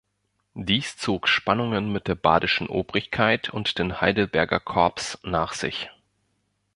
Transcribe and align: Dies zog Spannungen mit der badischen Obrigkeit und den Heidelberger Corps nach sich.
Dies 0.55 0.97
zog 0.97 1.27
Spannungen 1.27 1.91
mit 1.91 2.07
der 2.07 2.15
badischen 2.15 2.67
Obrigkeit 2.69 3.51
und 3.51 3.77
den 3.77 4.01
Heidelberger 4.01 4.59
Corps 4.59 5.19
nach 5.21 5.53
sich. 5.53 5.91